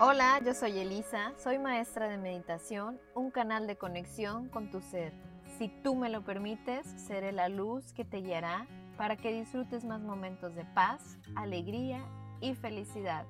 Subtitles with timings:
[0.00, 5.12] Hola, yo soy Elisa, soy maestra de meditación, un canal de conexión con tu ser.
[5.56, 10.00] Si tú me lo permites, seré la luz que te guiará para que disfrutes más
[10.00, 12.04] momentos de paz, alegría
[12.40, 13.24] y felicidad.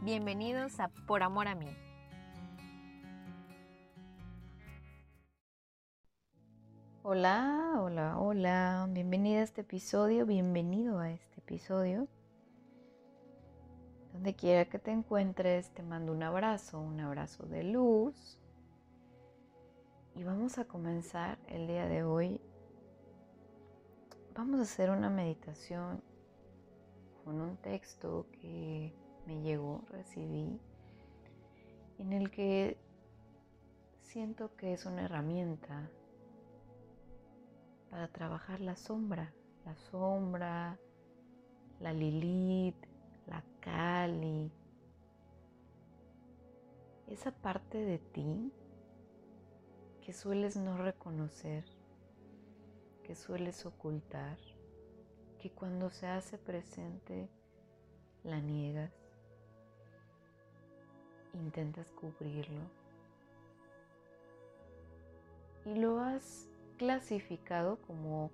[0.00, 1.68] Bienvenidos a Por Amor a mí.
[7.02, 12.08] Hola, hola, hola, bienvenida a este episodio, bienvenido a este episodio.
[14.12, 18.38] Donde quiera que te encuentres, te mando un abrazo, un abrazo de luz.
[20.14, 22.40] Y vamos a comenzar el día de hoy.
[24.34, 26.02] Vamos a hacer una meditación
[27.24, 28.94] con un texto que
[29.26, 30.60] me llegó, recibí,
[31.98, 32.76] en el que
[34.00, 35.90] siento que es una herramienta
[37.90, 39.32] para trabajar la sombra,
[39.64, 40.78] la sombra,
[41.80, 42.91] la Lilith,
[43.62, 44.50] Cali,
[47.06, 48.52] esa parte de ti
[50.00, 51.64] que sueles no reconocer,
[53.04, 54.36] que sueles ocultar,
[55.38, 57.28] que cuando se hace presente
[58.24, 58.92] la niegas,
[61.32, 62.62] intentas cubrirlo.
[65.64, 66.48] Y lo has
[66.78, 68.32] clasificado como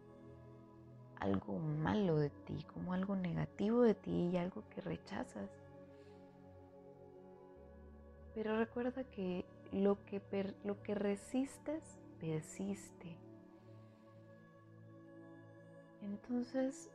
[1.21, 5.51] algo malo de ti, como algo negativo de ti y algo que rechazas.
[8.35, 10.23] Pero recuerda que lo que,
[10.65, 13.17] lo que resistes persiste.
[16.03, 16.89] Entonces,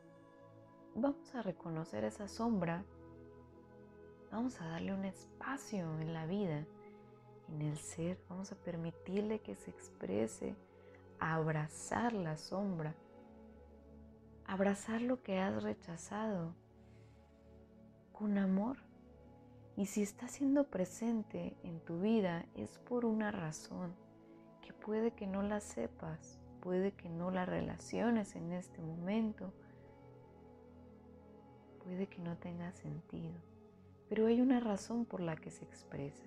[0.96, 2.86] vamos a reconocer esa sombra,
[4.32, 6.66] vamos a darle un espacio en la vida,
[7.50, 10.56] en el ser, vamos a permitirle que se exprese,
[11.20, 12.96] abrazar la sombra
[14.46, 16.54] abrazar lo que has rechazado
[18.12, 18.78] con amor.
[19.76, 23.96] Y si está siendo presente en tu vida es por una razón
[24.62, 29.52] que puede que no la sepas, puede que no la relaciones en este momento,
[31.84, 33.34] puede que no tenga sentido,
[34.08, 36.24] pero hay una razón por la que se expresa.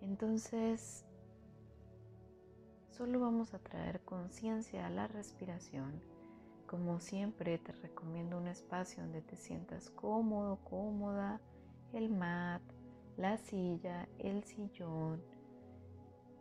[0.00, 1.04] Entonces,
[3.00, 6.02] solo vamos a traer conciencia a la respiración.
[6.66, 11.40] Como siempre te recomiendo un espacio donde te sientas cómodo, cómoda,
[11.94, 12.60] el mat,
[13.16, 15.22] la silla, el sillón.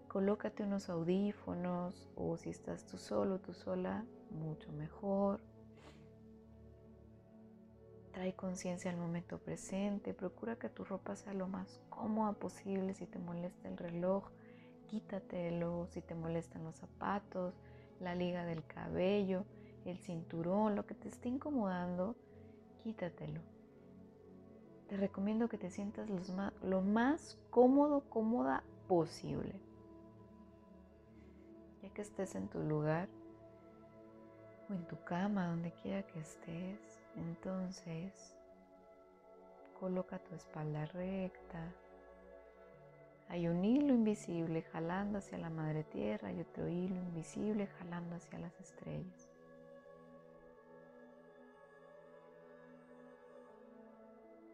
[0.09, 5.39] Colócate unos audífonos o si estás tú solo, tú sola, mucho mejor.
[8.11, 10.13] Trae conciencia al momento presente.
[10.13, 12.93] Procura que tu ropa sea lo más cómoda posible.
[12.95, 14.29] Si te molesta el reloj,
[14.89, 17.53] quítatelo, si te molestan los zapatos,
[17.99, 19.45] la liga del cabello,
[19.85, 22.15] el cinturón, lo que te esté incomodando,
[22.83, 23.41] quítatelo.
[24.87, 26.09] Te recomiendo que te sientas
[26.63, 29.53] lo más cómodo, cómoda posible.
[31.83, 33.07] Ya que estés en tu lugar
[34.69, 36.79] o en tu cama, donde quiera que estés,
[37.15, 38.35] entonces
[39.79, 41.73] coloca tu espalda recta,
[43.29, 48.39] hay un hilo invisible jalando hacia la madre tierra y otro hilo invisible jalando hacia
[48.39, 49.29] las estrellas.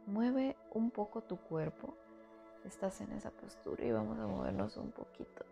[0.05, 1.95] Mueve un poco tu cuerpo.
[2.65, 5.45] Estás en esa postura y vamos a movernos un poquito.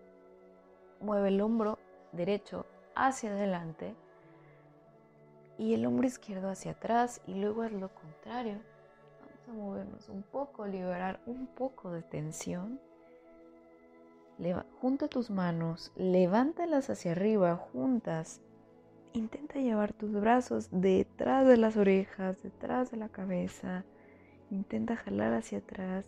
[1.00, 1.79] Mueve el hombro
[2.12, 3.95] derecho hacia adelante
[5.57, 8.59] y el hombro izquierdo hacia atrás y luego es lo contrario.
[9.22, 12.81] Vamos a movernos un poco, liberar un poco de tensión
[14.81, 18.41] junta tus manos, levántalas hacia arriba, juntas.
[19.13, 23.85] Intenta llevar tus brazos detrás de las orejas, detrás de la cabeza.
[24.49, 26.05] Intenta jalar hacia atrás.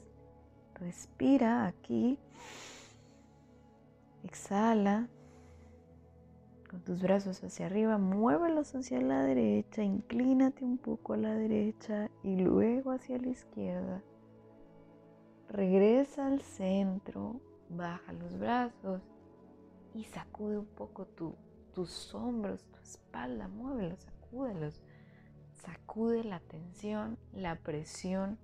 [0.76, 2.18] Respira aquí.
[4.24, 5.08] Exhala.
[6.70, 12.10] Con tus brazos hacia arriba, muévelos hacia la derecha, inclínate un poco a la derecha
[12.24, 14.02] y luego hacia la izquierda.
[15.48, 17.40] Regresa al centro,
[17.70, 19.02] baja los brazos
[19.94, 24.82] y sacude un poco tus hombros, tu espalda, muévelos, sacúdelos.
[25.54, 28.38] Sacude la tensión, la presión.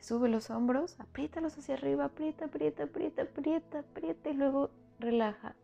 [0.00, 5.54] sube los hombros, apriétalos hacia arriba, aprieta, aprieta, aprieta, aprieta, aprieta y luego relaja.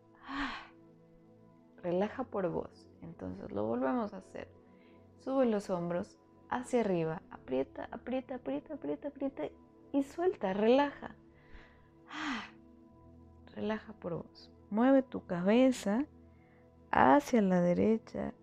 [1.83, 2.87] relaja por voz.
[3.01, 4.47] Entonces lo volvemos a hacer.
[5.19, 6.17] Sube los hombros
[6.49, 9.43] hacia arriba, aprieta, aprieta, aprieta, aprieta, aprieta
[9.91, 11.15] y suelta, relaja.
[13.55, 14.51] Relaja por vos.
[14.69, 16.05] Mueve tu cabeza
[16.91, 18.33] hacia la derecha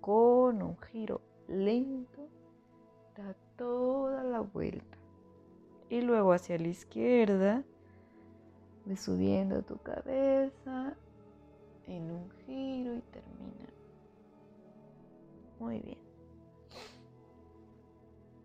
[0.00, 2.28] con un giro lento.
[3.16, 4.98] Da toda vuelta.
[5.88, 7.64] Y luego hacia la izquierda,
[8.84, 10.96] ve subiendo tu cabeza
[11.86, 13.68] en un giro y termina.
[15.58, 15.98] Muy bien.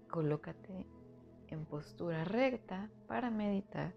[0.09, 0.85] Colócate
[1.47, 3.93] en postura recta para meditar.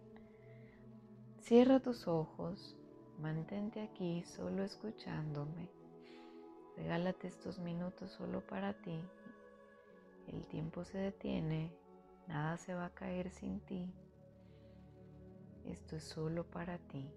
[1.45, 2.75] Cierra tus ojos,
[3.21, 5.69] mantente aquí solo escuchándome.
[6.75, 8.99] Regálate estos minutos solo para ti.
[10.27, 11.71] El tiempo se detiene,
[12.29, 13.93] nada se va a caer sin ti.
[15.67, 17.11] Esto es solo para ti.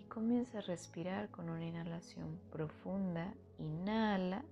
[0.00, 3.32] Y comienza a respirar con una inhalación profunda.
[3.60, 4.44] Inhala.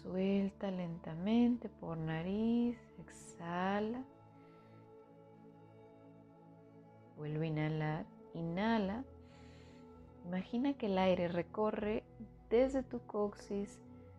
[0.00, 2.78] Suelta lentamente por nariz.
[3.00, 4.04] Exhala.
[7.18, 8.06] Vuelve a inhalar.
[8.34, 9.04] Inhala.
[10.24, 12.04] Imagina que el aire recorre
[12.50, 13.78] desde tu coxis,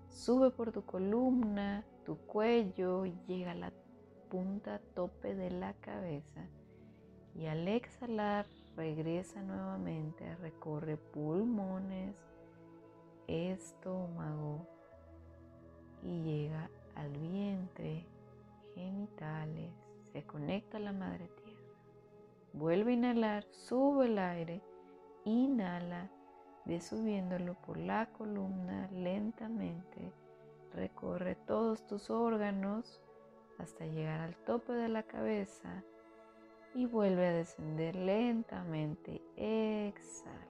[0.10, 3.72] sube por tu columna, tu cuello, llega a la
[4.30, 6.48] punta tope de la cabeza
[7.36, 12.16] y al exhalar regresa nuevamente, recorre pulmones,
[13.28, 14.68] estómago
[16.04, 18.06] y llega al vientre,
[18.74, 19.72] genitales,
[20.12, 21.30] se conecta a la madre.
[22.54, 24.62] Vuelve a inhalar, sube el aire
[25.26, 26.10] Inhala,
[26.66, 30.12] ve subiéndolo por la columna lentamente.
[30.74, 33.02] Recorre todos tus órganos
[33.58, 35.84] hasta llegar al tope de la cabeza
[36.74, 39.22] y vuelve a descender lentamente.
[39.36, 40.48] Exhala.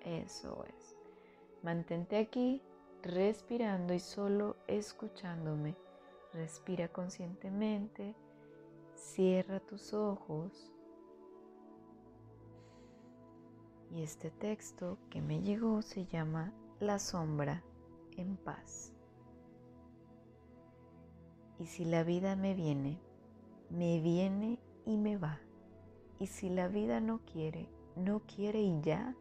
[0.00, 0.96] Eso es.
[1.62, 2.62] Mantente aquí
[3.02, 5.76] respirando y solo escuchándome.
[6.32, 8.14] Respira conscientemente.
[9.00, 10.70] Cierra tus ojos
[13.90, 17.64] Y este texto que me llegó se llama La sombra
[18.16, 18.92] en paz.
[21.58, 23.00] Y si la vida me viene,
[23.70, 25.40] me viene y me va.
[26.18, 29.16] Y si la vida no quiere, no quiere y ya.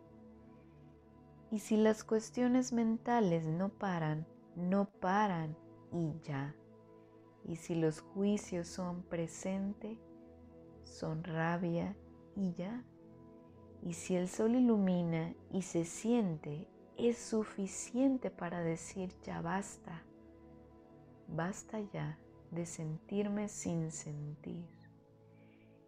[1.52, 5.58] Y si las cuestiones mentales no paran, no paran
[5.92, 6.54] y ya.
[7.50, 9.98] Y si los juicios son presente,
[10.84, 11.96] son rabia
[12.36, 12.84] y ya.
[13.82, 20.04] Y si el sol ilumina y se siente, es suficiente para decir ya basta.
[21.28, 22.20] Basta ya
[22.52, 24.70] de sentirme sin sentir.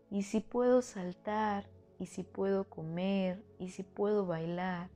[0.10, 1.70] Y si puedo saltar,
[2.00, 4.90] y si puedo comer, y si puedo bailar,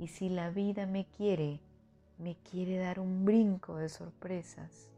[0.00, 1.60] y si la vida me quiere,
[2.18, 4.90] me quiere dar un brinco de sorpresas.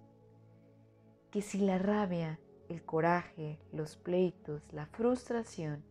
[1.30, 2.38] Que si la rabia,
[2.68, 5.82] el coraje, los pleitos, la frustración,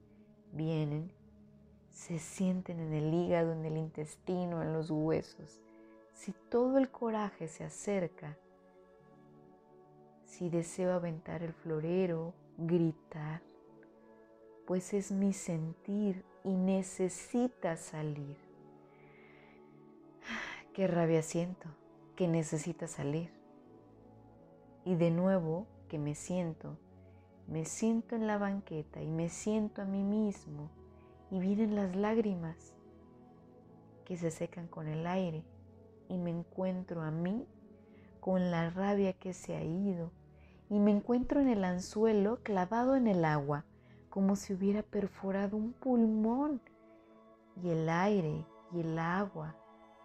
[0.52, 1.12] vienen,
[1.92, 5.62] se sienten en el hígado, en el intestino, en los huesos.
[6.14, 8.38] Si todo el coraje se acerca,
[10.24, 13.42] si deseo aventar el florero, gritar,
[14.66, 18.38] pues es mi sentir y necesita salir.
[20.74, 21.70] Qué rabia siento,
[22.16, 23.35] que necesita salir.
[24.86, 26.78] Y de nuevo que me siento
[27.48, 30.72] me siento en la banqueta y me siento a mí mismo
[31.30, 32.74] y vienen las lágrimas
[34.04, 35.44] que se secan con el aire
[36.10, 37.48] y me encuentro a mí
[38.20, 40.12] con la rabia que se ha ido
[40.70, 43.64] y me encuentro en el anzuelo clavado en el agua
[44.10, 46.62] como si hubiera perforado un pulmón
[47.62, 49.56] y el aire y el agua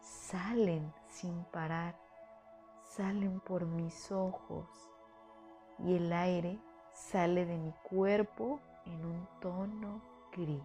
[0.00, 1.98] salen sin parar,
[2.90, 4.66] salen por mis ojos
[5.78, 6.58] y el aire
[6.92, 10.60] sale de mi cuerpo en un tono gris.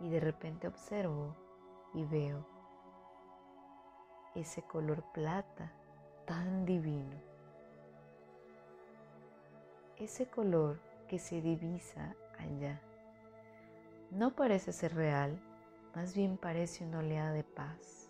[0.00, 1.36] Y de repente observo
[1.94, 2.44] y veo
[4.34, 5.72] ese color plata
[6.26, 7.16] tan divino.
[9.96, 12.80] Ese color que se divisa allá.
[14.10, 15.40] No parece ser real,
[15.94, 18.01] más bien parece una oleada de paz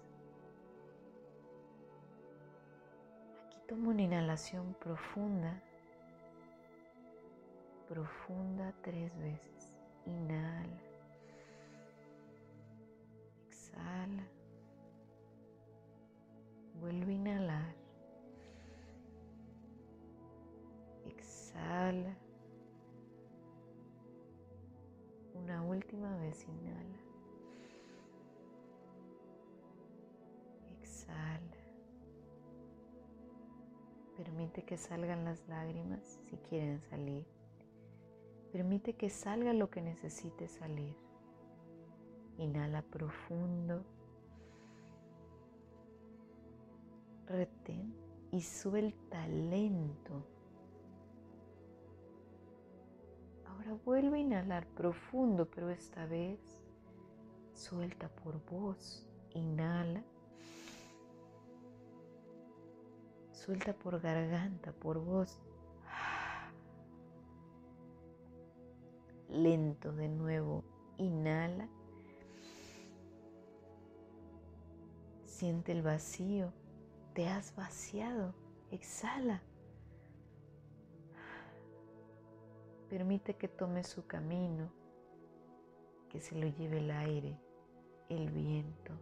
[3.73, 5.59] Toma una inhalación profunda,
[7.89, 9.73] profunda tres veces.
[10.05, 10.83] Inhala.
[13.49, 14.29] Exhala.
[16.81, 17.75] Vuelve a inhalar.
[21.07, 22.15] Exhala.
[25.33, 27.12] Una última vez inhala.
[34.61, 37.27] Que salgan las lágrimas si quieren salir.
[38.53, 40.95] Permite que salga lo que necesite salir.
[42.37, 43.83] Inhala profundo.
[47.27, 47.95] retén
[48.31, 50.23] y suelta lento.
[53.47, 56.41] Ahora vuelve a inhalar profundo, pero esta vez
[57.55, 59.09] suelta por voz.
[59.31, 60.05] Inhala.
[63.45, 65.41] Suelta por garganta, por voz.
[69.29, 70.63] Lento de nuevo.
[70.97, 71.69] Inhala.
[75.25, 76.53] Siente el vacío.
[77.15, 78.33] Te has vaciado.
[78.71, 79.43] Exhala.
[82.89, 84.71] Permite que tome su camino,
[86.11, 87.41] que se lo lleve el aire,
[88.09, 88.93] el viento,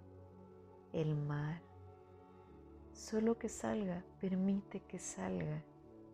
[0.94, 1.69] el mar.
[3.00, 5.64] Solo que salga, permite que salga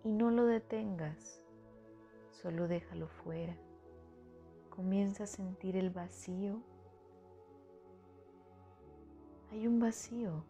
[0.05, 1.43] y no lo detengas,
[2.31, 3.57] solo déjalo fuera.
[4.71, 6.63] Comienza a sentir el vacío.
[9.51, 10.45] Hay un vacío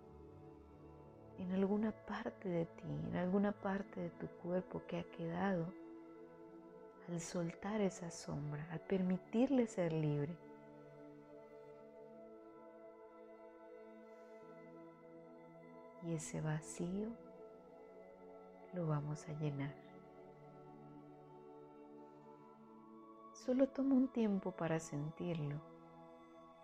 [1.39, 5.73] en alguna parte de ti, en alguna parte de tu cuerpo que ha quedado
[7.09, 10.37] al soltar esa sombra, al permitirle ser libre.
[16.07, 17.09] Y ese vacío
[18.73, 19.75] lo vamos a llenar.
[23.33, 25.61] Solo toma un tiempo para sentirlo.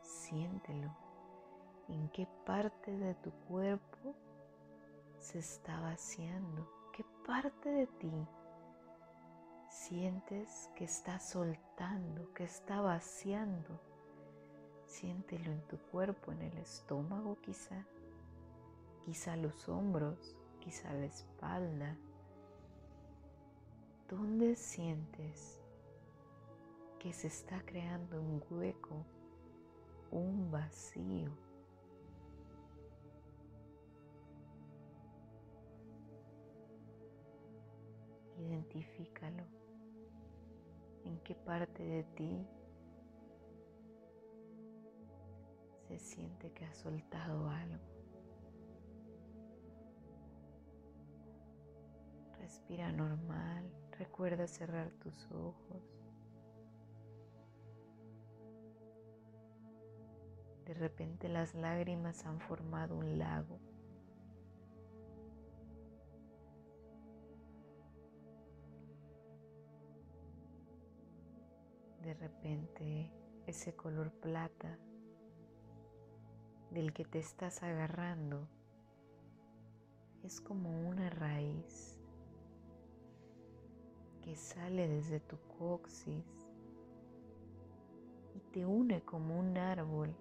[0.01, 0.95] Siéntelo.
[1.89, 4.15] ¿En qué parte de tu cuerpo
[5.19, 6.71] se está vaciando?
[6.93, 8.29] ¿Qué parte de ti
[9.69, 13.81] sientes que está soltando, que está vaciando?
[14.87, 17.85] Siéntelo en tu cuerpo, en el estómago quizá,
[19.05, 21.97] quizá los hombros, quizá la espalda.
[24.09, 25.61] ¿Dónde sientes
[26.99, 29.05] que se está creando un hueco,
[30.11, 31.31] un vacío?
[38.39, 39.45] Identifícalo.
[41.05, 42.47] ¿En qué parte de ti
[45.89, 47.92] se siente que has soltado algo?
[52.73, 53.71] Respira normal.
[53.99, 55.83] Recuerda cerrar tus ojos.
[60.65, 63.61] De repente las lágrimas han formado un lago.
[72.03, 73.13] de repente
[73.47, 74.77] ese color plata
[76.73, 78.49] del que te estás agarrando
[80.25, 82.02] es como una raíz
[84.23, 86.25] que sale desde tu coxis
[88.35, 90.15] y te une como un árbol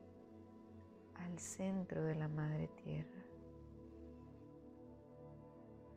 [1.16, 3.24] al centro de la madre tierra.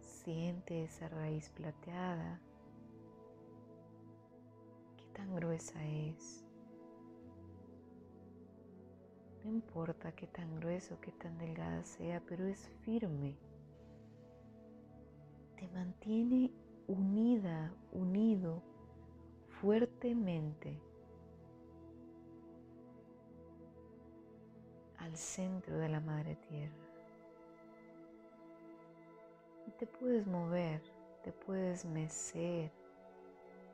[0.01, 2.41] Siente esa raíz plateada
[5.15, 6.45] tan gruesa es.
[9.45, 13.37] No importa qué tan grueso, qué tan delgada sea, pero es firme.
[15.57, 16.51] Te mantiene
[16.89, 18.63] unida, unido
[19.61, 20.79] fuertemente
[24.99, 26.75] al centro de la madre tierra.
[29.67, 30.83] Y te puedes mover,
[31.23, 32.71] te puedes mecer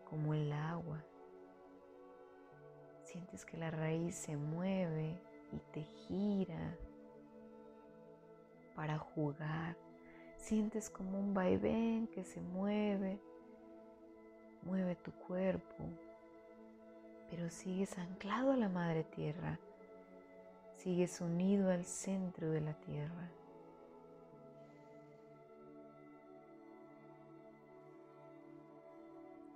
[0.09, 1.05] como el agua
[3.11, 6.77] Sientes que la raíz se mueve y te gira
[8.77, 9.77] para jugar.
[10.41, 13.21] Sientes como un vaivén que se mueve,
[14.63, 15.85] mueve tu cuerpo,
[17.31, 19.61] pero sigues anclado a la madre tierra,
[20.77, 23.31] sigues unido al centro de la tierra.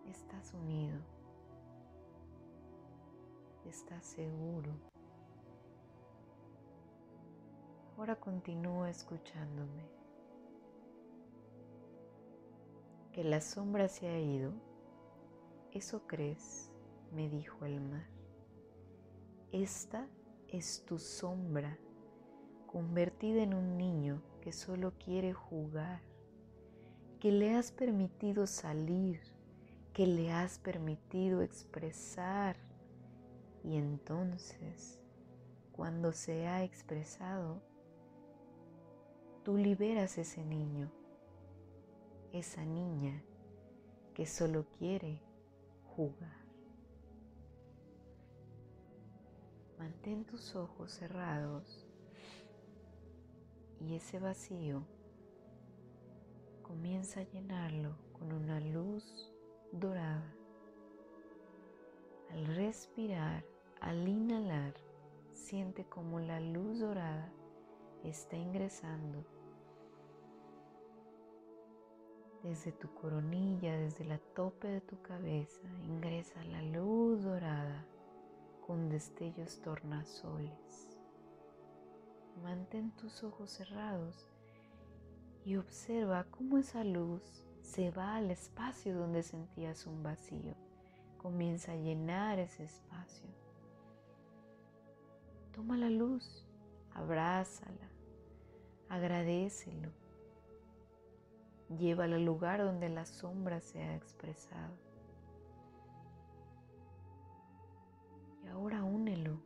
[0.08, 1.14] Estás unido
[3.74, 4.70] estás seguro.
[7.96, 9.93] Ahora continúa escuchándome.
[13.14, 14.52] Que la sombra se ha ido.
[15.70, 16.72] Eso crees,
[17.12, 18.08] me dijo el mar.
[19.52, 20.08] Esta
[20.48, 21.78] es tu sombra,
[22.66, 26.02] convertida en un niño que solo quiere jugar,
[27.20, 29.20] que le has permitido salir,
[29.92, 32.56] que le has permitido expresar
[33.62, 35.00] y entonces,
[35.70, 37.62] cuando se ha expresado,
[39.44, 40.90] tú liberas ese niño,
[42.34, 43.22] esa niña
[44.12, 45.22] que solo quiere
[45.84, 46.44] jugar.
[49.78, 51.86] Mantén tus ojos cerrados
[53.80, 54.82] y ese vacío
[56.62, 59.32] comienza a llenarlo con una luz
[59.70, 60.34] dorada.
[62.30, 63.44] Al respirar,
[63.80, 64.74] al inhalar,
[65.32, 67.32] siente como la luz dorada
[68.02, 69.24] está ingresando
[72.44, 77.86] desde tu coronilla, desde la tope de tu cabeza, ingresa la luz dorada
[78.66, 80.98] con destellos tornasoles.
[82.42, 84.28] Mantén tus ojos cerrados
[85.46, 87.22] y observa cómo esa luz
[87.62, 90.54] se va al espacio donde sentías un vacío.
[91.16, 93.30] Comienza a llenar ese espacio.
[95.54, 96.44] Toma la luz,
[96.92, 97.88] abrázala,
[98.90, 100.03] agradecelo.
[101.68, 104.74] Llévala al lugar donde la sombra se ha expresado.
[108.42, 109.38] Y ahora únelo.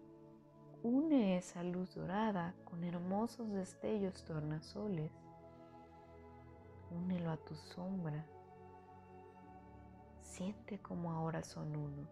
[0.82, 5.10] Une esa luz dorada con hermosos destellos tornasoles
[6.90, 8.24] Únelo a tu sombra.
[10.22, 12.08] Siente como ahora son uno.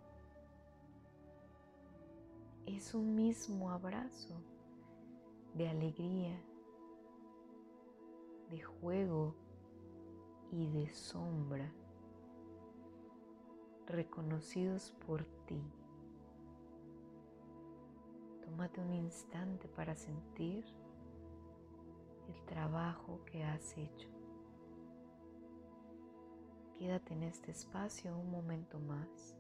[2.67, 4.35] Es un mismo abrazo
[5.55, 6.39] de alegría,
[8.51, 9.35] de juego
[10.57, 11.71] y de sombra,
[13.87, 15.63] reconocidos por ti.
[18.43, 20.65] Tómate un instante para sentir
[22.29, 24.09] el trabajo que has hecho.
[26.79, 29.37] Quédate en este espacio un momento más.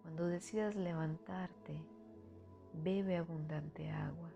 [0.00, 1.84] Cuando decidas levantarte,
[2.72, 4.33] bebe abundante agua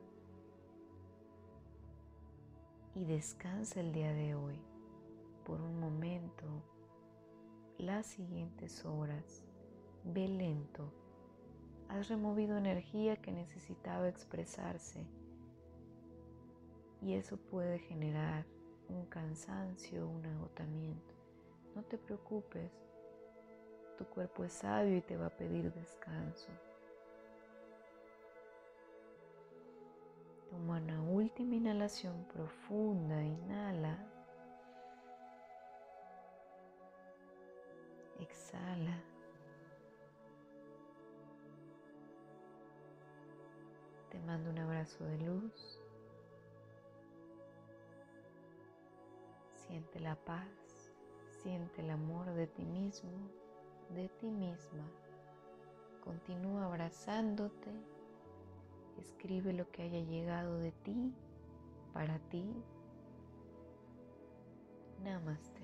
[2.99, 4.59] y descansa el día de hoy
[5.45, 6.45] por un momento,
[7.78, 9.45] las siguientes horas.
[10.02, 10.93] Ve lento.
[11.88, 15.07] Has removido energía que necesitaba expresarse
[17.00, 18.45] y eso puede generar
[18.88, 21.15] un cansancio, un agotamiento.
[21.76, 22.73] No te preocupes,
[23.97, 26.49] tu cuerpo es sabio y te va a pedir descanso.
[30.58, 33.97] Toma una última inhalación profunda, inhala.
[38.18, 39.00] Exhala.
[44.10, 45.80] Te mando un abrazo de luz.
[49.54, 50.92] Siente la paz,
[51.40, 53.30] siente el amor de ti mismo,
[53.90, 54.90] de ti misma.
[56.02, 57.98] Continúa abrazándote.
[58.99, 61.15] Escribe lo que haya llegado de ti,
[61.93, 62.45] para ti.
[65.02, 65.57] Namaste.